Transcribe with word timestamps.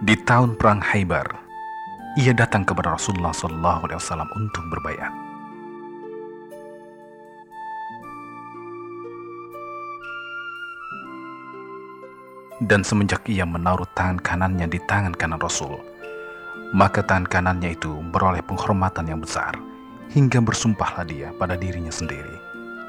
Di 0.00 0.16
tahun 0.16 0.56
Perang 0.56 0.80
Haibar, 0.80 1.28
ia 2.16 2.32
datang 2.32 2.64
kepada 2.64 2.96
Rasulullah 2.96 3.36
SAW 3.36 4.00
untuk 4.32 4.64
berbaiat. 4.72 5.12
Dan 12.64 12.80
semenjak 12.80 13.28
ia 13.28 13.44
menaruh 13.44 13.84
tangan 13.92 14.24
kanannya 14.24 14.72
di 14.72 14.80
tangan 14.88 15.12
kanan 15.12 15.36
Rasul, 15.36 15.76
maka 16.72 17.04
tangan 17.04 17.28
kanannya 17.28 17.76
itu 17.76 17.92
beroleh 18.08 18.40
penghormatan 18.40 19.04
yang 19.04 19.20
besar, 19.20 19.52
hingga 20.08 20.40
bersumpahlah 20.40 21.04
dia 21.04 21.28
pada 21.36 21.60
dirinya 21.60 21.92
sendiri, 21.92 22.40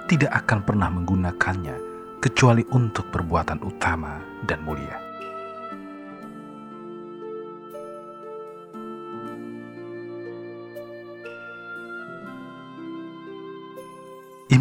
tidak 0.08 0.32
akan 0.48 0.64
pernah 0.64 0.88
menggunakannya 0.88 1.76
kecuali 2.24 2.64
untuk 2.72 3.12
perbuatan 3.12 3.60
utama 3.68 4.24
dan 4.48 4.64
mulia. 4.64 5.11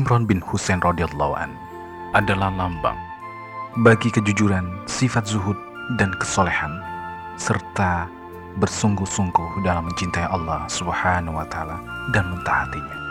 Imran 0.00 0.24
bin 0.24 0.40
Husain 0.40 0.80
radhiyallahu 0.80 1.36
an 1.36 1.52
adalah 2.16 2.48
lambang 2.48 2.96
bagi 3.84 4.08
kejujuran, 4.08 4.64
sifat 4.88 5.28
zuhud, 5.28 5.60
dan 6.00 6.16
kesolehan, 6.16 6.80
serta 7.36 8.08
bersungguh-sungguh 8.56 9.60
dalam 9.60 9.84
mencintai 9.92 10.24
Allah 10.24 10.64
Subhanahu 10.72 11.36
wa 11.36 11.44
Ta'ala 11.52 11.76
dan 12.16 12.32
mentaatinya. 12.32 13.09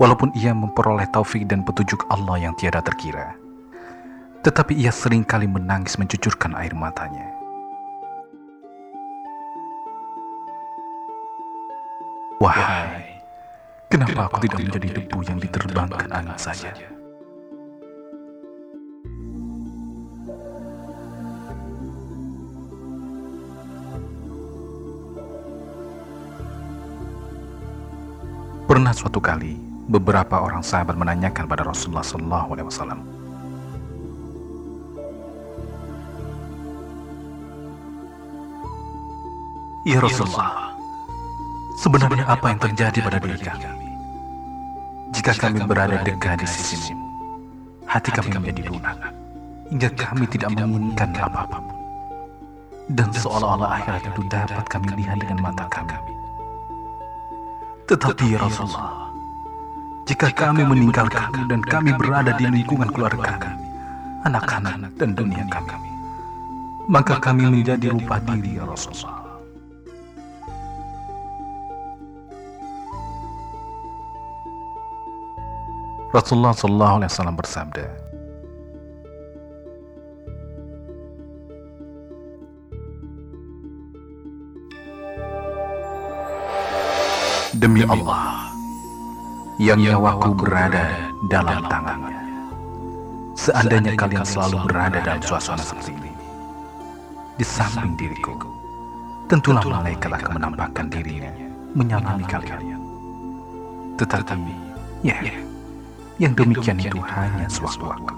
Walaupun 0.00 0.32
ia 0.32 0.56
memperoleh 0.56 1.04
taufik 1.12 1.44
dan 1.44 1.60
petunjuk 1.60 2.08
Allah 2.08 2.48
yang 2.48 2.56
tiada 2.56 2.80
terkira, 2.80 3.36
tetapi 4.40 4.72
ia 4.72 4.88
sering 4.88 5.20
kali 5.20 5.44
menangis 5.44 6.00
mencucurkan 6.00 6.56
air 6.56 6.72
matanya. 6.72 7.28
Wahai, 12.40 13.20
kenapa 13.92 14.32
aku 14.32 14.48
tidak 14.48 14.72
menjadi 14.72 14.88
debu 15.04 15.18
yang 15.28 15.36
diterbangkan 15.36 16.08
angin 16.08 16.38
saja? 16.40 16.72
Pernah 28.64 28.96
suatu 28.96 29.20
kali, 29.20 29.69
beberapa 29.90 30.38
orang 30.38 30.62
sahabat 30.62 30.94
menanyakan 30.94 31.50
pada 31.50 31.66
Rasulullah 31.66 32.06
SAW. 32.06 33.02
Ya 39.82 39.98
Rasulullah, 39.98 40.70
sebenarnya 41.82 42.22
apa 42.30 42.54
yang 42.54 42.60
terjadi 42.62 42.98
pada 43.02 43.18
diri 43.18 43.40
kami? 43.42 43.66
Jika 45.10 45.34
kami 45.34 45.58
berada 45.66 45.98
dekat 46.06 46.38
di 46.38 46.46
sisimu, 46.46 47.02
hati 47.88 48.14
kami 48.14 48.30
menjadi 48.38 48.70
lunak, 48.70 49.10
hingga 49.72 49.90
kami 49.98 50.24
tidak 50.30 50.54
menginginkan 50.54 51.10
apa-apa 51.18 51.58
Dan 52.94 53.10
seolah-olah 53.10 53.82
akhirat 53.82 54.02
itu 54.06 54.22
dapat 54.30 54.66
kami 54.70 54.94
lihat 55.02 55.18
dengan 55.18 55.50
mata 55.50 55.66
kami. 55.72 56.14
Tetapi 57.90 58.24
ya 58.34 58.38
Rasulullah, 58.38 58.99
jika 60.10 60.26
kami 60.34 60.66
meninggalkan 60.66 61.30
dan 61.46 61.62
kami 61.62 61.94
berada 61.94 62.34
di 62.34 62.42
lingkungan 62.50 62.90
keluarga 62.90 63.38
kami, 63.38 63.62
anak-anak 64.26 64.90
dan 64.98 65.14
dunia 65.14 65.46
kami, 65.46 65.90
maka 66.90 67.14
kami 67.22 67.46
menjadi 67.46 67.94
rupa 67.94 68.18
diri 68.18 68.58
ya 68.58 68.66
Rasulullah. 68.66 69.22
Rasulullah 76.10 76.54
Shallallahu 76.58 76.94
Alaihi 76.98 77.10
Wasallam 77.14 77.36
bersabda, 77.38 77.86
Demi 87.54 87.86
Allah, 87.86 88.29
yang 89.60 89.76
nyawaku 89.76 90.32
berada 90.32 91.12
dalam 91.28 91.60
tangannya. 91.68 92.16
Seandainya 93.36 93.92
kalian 93.92 94.24
selalu 94.24 94.64
berada 94.64 95.04
dalam 95.04 95.20
suasana 95.20 95.60
seperti 95.60 95.92
ini, 96.00 96.12
di 97.36 97.44
samping 97.44 97.92
diriku, 98.00 98.40
tentulah 99.28 99.60
malaikat 99.60 100.08
akan 100.16 100.40
menampakkan 100.40 100.88
dirinya 100.88 101.28
menyalami 101.76 102.24
kalian. 102.24 102.80
Tetapi, 104.00 104.52
ya, 105.04 105.20
yang 106.16 106.32
demikian 106.32 106.80
itu 106.80 106.96
hanya 107.04 107.44
sewaktu-waktu. 107.52 108.16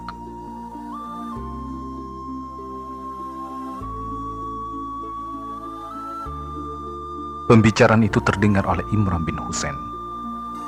Pembicaraan 7.51 8.07
itu 8.07 8.23
terdengar 8.23 8.63
oleh 8.63 8.87
Imran 8.95 9.27
bin 9.27 9.35
Husain 9.35 9.75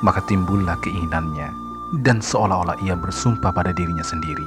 maka 0.04 0.20
timbullah 0.24 0.76
keinginannya 0.82 1.52
dan 2.02 2.18
seolah-olah 2.18 2.80
ia 2.82 2.98
bersumpah 2.98 3.54
pada 3.54 3.70
dirinya 3.70 4.02
sendiri 4.02 4.44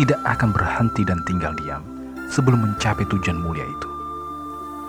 tidak 0.00 0.18
akan 0.24 0.54
berhenti 0.54 1.04
dan 1.04 1.20
tinggal 1.28 1.52
diam 1.52 1.84
sebelum 2.30 2.62
mencapai 2.62 3.04
tujuan 3.10 3.36
mulia 3.36 3.66
itu. 3.66 3.88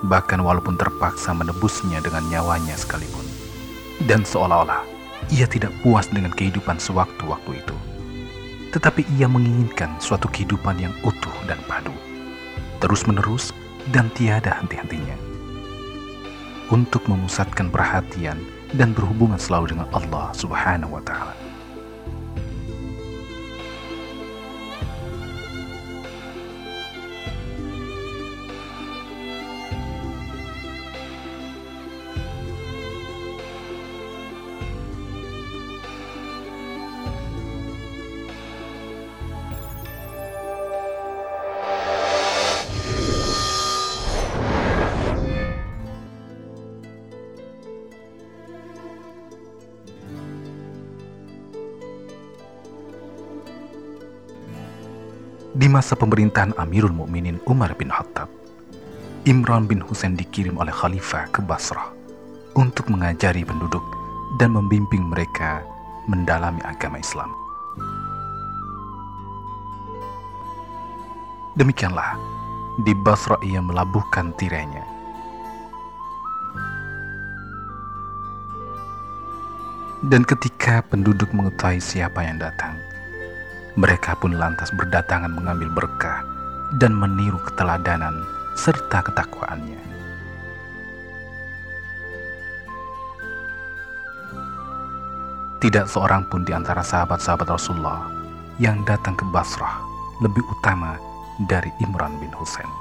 Bahkan 0.08 0.40
walaupun 0.42 0.78
terpaksa 0.78 1.34
menebusnya 1.34 2.02
dengan 2.02 2.26
nyawanya 2.30 2.78
sekalipun. 2.78 3.26
Dan 4.08 4.26
seolah-olah 4.26 4.82
ia 5.30 5.46
tidak 5.46 5.70
puas 5.86 6.10
dengan 6.10 6.34
kehidupan 6.34 6.82
sewaktu-waktu 6.82 7.62
itu. 7.62 7.76
Tetapi 8.74 9.06
ia 9.20 9.30
menginginkan 9.30 10.00
suatu 10.02 10.26
kehidupan 10.32 10.80
yang 10.82 10.94
utuh 11.06 11.36
dan 11.46 11.60
padu. 11.70 11.94
Terus-menerus 12.82 13.54
dan 13.94 14.10
tiada 14.18 14.58
henti-hentinya. 14.58 15.18
Untuk 16.72 17.04
memusatkan 17.06 17.68
perhatian 17.70 18.42
dan 18.76 18.96
berhubungan 18.96 19.40
selalu 19.40 19.76
dengan 19.76 19.88
Allah 19.92 20.32
Subhanahu 20.32 20.96
wa 20.96 21.04
taala. 21.04 21.51
Di 55.52 55.68
masa 55.68 56.00
pemerintahan 56.00 56.56
Amirul 56.56 56.96
Mukminin 56.96 57.36
Umar 57.44 57.76
bin 57.76 57.92
Khattab, 57.92 58.32
Imran 59.28 59.68
bin 59.68 59.84
Husain 59.84 60.16
dikirim 60.16 60.56
oleh 60.56 60.72
Khalifah 60.72 61.28
ke 61.28 61.44
Basrah 61.44 61.92
untuk 62.56 62.88
mengajari 62.88 63.44
penduduk 63.44 63.84
dan 64.40 64.56
membimbing 64.56 65.12
mereka 65.12 65.59
mendalami 66.08 66.64
agama 66.64 67.03
Islam. 67.03 67.28
Demikianlah, 71.59 72.16
di 72.88 72.96
Basrah 73.04 73.44
ia 73.44 73.59
melabuhkan 73.59 74.32
tirainya. 74.40 74.88
Dan 80.08 80.24
ketika 80.24 80.80
penduduk 80.88 81.36
mengetahui 81.36 81.84
siapa 81.84 82.24
yang 82.24 82.40
datang, 82.40 82.80
mereka 83.82 84.14
pun 84.14 84.38
lantas 84.38 84.70
berdatangan 84.78 85.34
mengambil 85.34 85.74
berkah 85.74 86.22
dan 86.78 86.94
meniru 86.94 87.42
keteladanan 87.42 88.22
serta 88.54 89.02
ketakwaannya. 89.02 89.82
Tidak 95.62 95.86
seorang 95.90 96.30
pun 96.30 96.46
di 96.46 96.54
antara 96.54 96.86
sahabat-sahabat 96.86 97.50
Rasulullah 97.50 98.06
yang 98.62 98.86
datang 98.86 99.18
ke 99.18 99.26
Basrah 99.34 99.82
lebih 100.22 100.46
utama 100.46 101.02
dari 101.50 101.74
Imran 101.82 102.22
bin 102.22 102.30
Husain. 102.38 102.81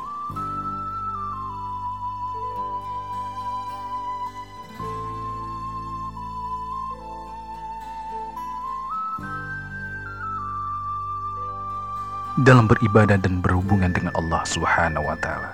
Dalam 12.39 12.71
beribadah 12.71 13.19
dan 13.19 13.43
berhubungan 13.43 13.91
dengan 13.91 14.15
Allah 14.15 14.47
Subhanahu 14.47 15.03
wa 15.03 15.19
taala. 15.19 15.51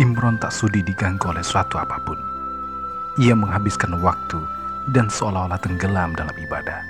Imron 0.00 0.40
tak 0.40 0.56
sudi 0.56 0.80
diganggu 0.80 1.28
oleh 1.28 1.44
suatu 1.44 1.76
apa 1.76 2.00
pun. 2.00 2.16
Ia 3.20 3.36
menghabiskan 3.36 4.00
waktu 4.00 4.40
dan 4.96 5.12
seolah-olah 5.12 5.60
tenggelam 5.60 6.16
dalam 6.16 6.32
ibadah. 6.40 6.80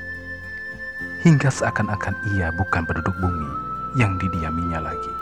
Hingga 1.27 1.51
seakan-akan 1.51 2.15
ia 2.39 2.55
bukan 2.55 2.87
penduduk 2.87 3.17
bumi 3.19 3.51
yang 3.99 4.17
didiaminya 4.23 4.87
lagi. 4.87 5.13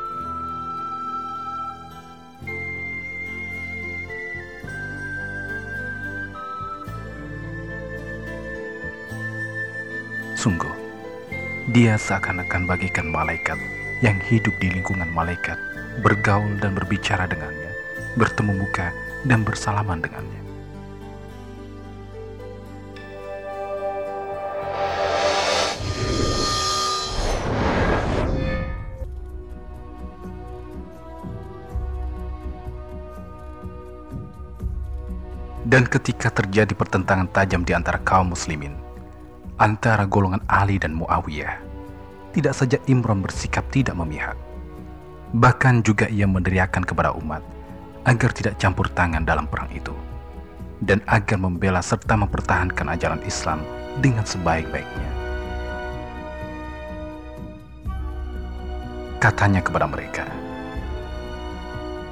Sungguh, 10.37 10.82
dia 11.73 11.97
seakan-akan 11.97 12.69
bagikan 12.69 13.09
malaikat 13.09 13.57
yang 14.05 14.21
hidup 14.29 14.53
di 14.61 14.69
lingkungan 14.69 15.09
malaikat, 15.09 15.57
bergaul 16.05 16.53
dan 16.61 16.77
berbicara 16.77 17.25
dengannya, 17.25 17.73
bertemu 18.21 18.61
muka 18.61 18.93
dan 19.25 19.41
bersalaman 19.41 20.05
dengannya. 20.05 20.41
Dan 35.65 35.89
ketika 35.89 36.29
terjadi 36.29 36.77
pertentangan 36.77 37.33
tajam 37.33 37.65
di 37.65 37.73
antara 37.73 37.97
kaum 38.05 38.37
muslimin, 38.37 38.92
antara 39.63 40.11
golongan 40.11 40.43
Ali 40.51 40.83
dan 40.83 40.99
Muawiyah. 40.99 41.63
Tidak 42.35 42.51
saja 42.51 42.83
Imron 42.91 43.23
bersikap 43.23 43.63
tidak 43.71 43.95
memihak, 43.95 44.35
bahkan 45.39 45.85
juga 45.87 46.11
ia 46.11 46.27
meneriakan 46.27 46.83
kepada 46.83 47.15
umat 47.15 47.45
agar 48.03 48.35
tidak 48.35 48.59
campur 48.59 48.91
tangan 48.91 49.23
dalam 49.23 49.47
perang 49.47 49.71
itu 49.71 49.95
dan 50.83 50.99
agar 51.07 51.39
membela 51.39 51.79
serta 51.79 52.19
mempertahankan 52.19 52.91
ajaran 52.99 53.23
Islam 53.23 53.63
dengan 54.03 54.27
sebaik-baiknya. 54.27 55.11
Katanya 59.23 59.63
kepada 59.63 59.87
mereka, 59.87 60.27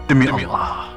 Demi 0.07 0.31
Allah, 0.31 0.95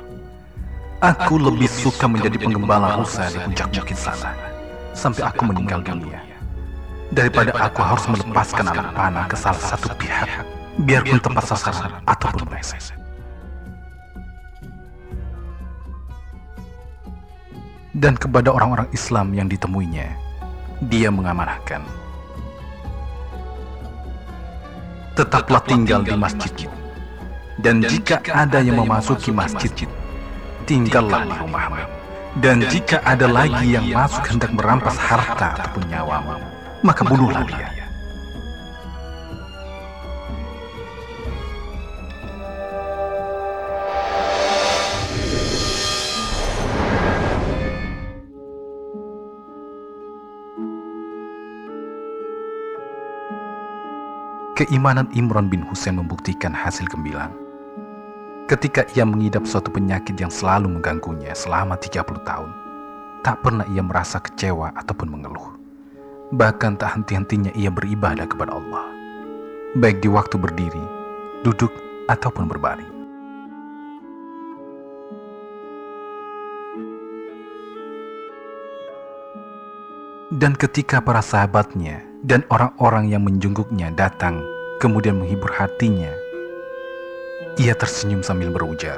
aku 1.02 1.42
lebih 1.42 1.66
suka 1.66 2.06
menjadi 2.06 2.38
penggembala 2.38 3.02
rusa 3.02 3.26
di 3.34 3.42
puncak 3.42 3.72
bukit 3.74 3.98
sana 3.98 4.36
sampai 4.94 5.26
aku 5.26 5.50
meninggal 5.50 5.82
dunia 5.82 6.33
daripada 7.14 7.54
aku 7.54 7.80
harus 7.86 8.06
melepaskan 8.10 8.66
anak 8.74 8.90
panah 8.98 9.26
ke 9.30 9.38
salah 9.38 9.62
satu 9.62 9.94
pihak, 9.96 10.28
biarpun 10.82 11.22
tempat 11.22 11.46
sasaran 11.46 12.02
ataupun 12.10 12.50
meleset. 12.50 12.98
Dan 17.94 18.18
kepada 18.18 18.50
orang-orang 18.50 18.90
Islam 18.90 19.38
yang 19.38 19.46
ditemuinya, 19.46 20.10
dia 20.90 21.14
mengamanahkan. 21.14 21.86
Tetaplah 25.14 25.62
tinggal 25.70 26.02
di 26.02 26.18
masjid. 26.18 26.66
Dan 27.62 27.86
jika 27.86 28.18
ada 28.34 28.66
yang 28.66 28.82
memasuki 28.82 29.30
masjid, 29.30 29.70
tinggallah 30.66 31.30
di 31.30 31.38
rumahmu. 31.38 31.86
Dan 32.42 32.66
jika 32.66 32.98
ada 33.06 33.30
lagi 33.30 33.78
yang 33.78 33.86
masuk 33.94 34.26
hendak 34.26 34.50
merampas 34.58 34.98
harta 34.98 35.54
ataupun 35.54 35.86
nyawamu, 35.86 36.42
maka 36.84 37.08
bunuhlah 37.08 37.48
dia. 37.48 37.72
Keimanan 54.54 55.10
Imran 55.18 55.50
bin 55.50 55.66
Husain 55.66 55.98
membuktikan 55.98 56.54
hasil 56.54 56.86
gemilang. 56.86 57.34
Ketika 58.46 58.86
ia 58.94 59.02
mengidap 59.02 59.50
suatu 59.50 59.74
penyakit 59.74 60.14
yang 60.14 60.30
selalu 60.30 60.78
mengganggunya 60.78 61.34
selama 61.34 61.74
30 61.74 62.06
tahun, 62.22 62.54
tak 63.26 63.42
pernah 63.42 63.66
ia 63.74 63.82
merasa 63.82 64.22
kecewa 64.22 64.70
ataupun 64.78 65.10
mengeluh. 65.10 65.63
Bahkan 66.34 66.82
tak 66.82 66.98
henti-hentinya 66.98 67.54
ia 67.54 67.70
beribadah 67.70 68.26
kepada 68.26 68.58
Allah, 68.58 68.90
baik 69.78 70.02
di 70.02 70.10
waktu 70.10 70.34
berdiri, 70.42 70.82
duduk, 71.46 71.70
ataupun 72.10 72.50
berbaring. 72.50 72.90
Dan 80.34 80.58
ketika 80.58 80.98
para 80.98 81.22
sahabatnya 81.22 82.02
dan 82.26 82.42
orang-orang 82.50 83.14
yang 83.14 83.22
menjungguknya 83.22 83.94
datang, 83.94 84.42
kemudian 84.82 85.22
menghibur 85.22 85.54
hatinya, 85.54 86.10
ia 87.62 87.78
tersenyum 87.78 88.26
sambil 88.26 88.50
berujar, 88.50 88.98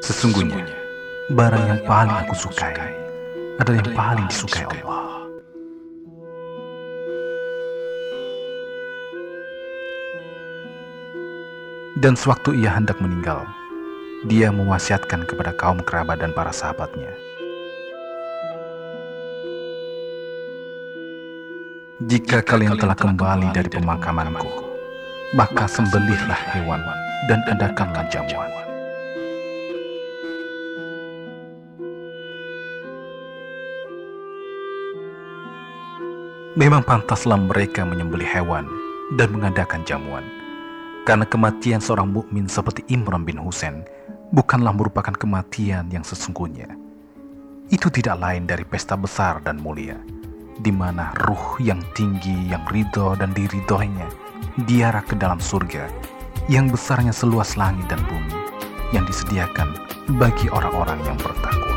Sesungguhnya, 0.00 0.79
barang 1.30 1.64
yang 1.70 1.82
paling 1.86 2.16
aku 2.26 2.34
sukai 2.34 2.74
adalah 3.62 3.78
yang 3.78 3.92
paling 3.94 4.26
disukai 4.26 4.66
Allah. 4.66 5.22
Dan 12.00 12.18
sewaktu 12.18 12.58
ia 12.58 12.74
hendak 12.74 12.98
meninggal, 12.98 13.46
dia 14.26 14.50
mewasiatkan 14.50 15.22
kepada 15.28 15.54
kaum 15.54 15.78
kerabat 15.84 16.18
dan 16.18 16.34
para 16.34 16.50
sahabatnya. 16.50 17.12
Jika 22.08 22.40
kalian 22.40 22.80
telah 22.80 22.96
kembali 22.96 23.52
dari 23.52 23.68
pemakamanku, 23.68 24.48
maka 25.36 25.68
sembelihlah 25.68 26.40
hewan 26.56 26.80
dan 27.28 27.44
adakanlah 27.52 28.08
jamuan. 28.08 28.59
Memang 36.58 36.82
pantaslah 36.82 37.38
mereka 37.38 37.86
menyembelih 37.86 38.26
hewan 38.26 38.66
dan 39.14 39.30
mengadakan 39.30 39.86
jamuan. 39.86 40.26
Karena 41.06 41.22
kematian 41.22 41.78
seorang 41.78 42.10
mukmin 42.10 42.50
seperti 42.50 42.82
Imran 42.90 43.22
bin 43.22 43.38
Husain 43.38 43.86
bukanlah 44.34 44.74
merupakan 44.74 45.14
kematian 45.14 45.86
yang 45.94 46.02
sesungguhnya. 46.02 46.74
Itu 47.70 47.86
tidak 47.86 48.18
lain 48.18 48.50
dari 48.50 48.66
pesta 48.66 48.98
besar 48.98 49.38
dan 49.46 49.62
mulia, 49.62 49.94
di 50.58 50.74
mana 50.74 51.14
ruh 51.22 51.54
yang 51.62 51.78
tinggi, 51.94 52.50
yang 52.50 52.66
ridho 52.66 53.14
dan 53.14 53.30
diridhoinya 53.30 54.10
diarak 54.66 55.06
ke 55.06 55.14
dalam 55.14 55.38
surga 55.38 55.86
yang 56.50 56.66
besarnya 56.66 57.14
seluas 57.14 57.54
langit 57.54 57.86
dan 57.86 58.02
bumi 58.10 58.34
yang 58.90 59.06
disediakan 59.06 59.70
bagi 60.18 60.50
orang-orang 60.50 60.98
yang 61.06 61.14
bertakwa. 61.22 61.69